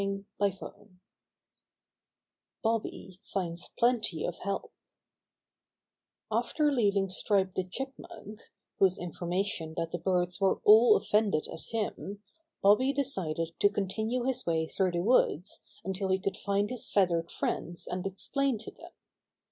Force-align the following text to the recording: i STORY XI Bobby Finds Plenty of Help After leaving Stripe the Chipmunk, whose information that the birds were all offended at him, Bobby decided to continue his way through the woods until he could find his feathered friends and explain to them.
i 0.01 0.49
STORY 0.49 0.51
XI 0.85 0.89
Bobby 2.63 3.19
Finds 3.23 3.69
Plenty 3.77 4.25
of 4.25 4.39
Help 4.39 4.73
After 6.31 6.71
leaving 6.71 7.07
Stripe 7.07 7.53
the 7.53 7.63
Chipmunk, 7.63 8.41
whose 8.79 8.97
information 8.97 9.75
that 9.77 9.91
the 9.91 9.99
birds 9.99 10.41
were 10.41 10.59
all 10.63 10.97
offended 10.97 11.47
at 11.53 11.65
him, 11.69 12.23
Bobby 12.63 12.91
decided 12.91 13.51
to 13.59 13.69
continue 13.69 14.23
his 14.23 14.43
way 14.43 14.65
through 14.65 14.93
the 14.93 15.03
woods 15.03 15.61
until 15.83 16.09
he 16.09 16.17
could 16.17 16.35
find 16.37 16.71
his 16.71 16.89
feathered 16.89 17.29
friends 17.31 17.85
and 17.85 18.07
explain 18.07 18.57
to 18.57 18.71
them. 18.71 18.89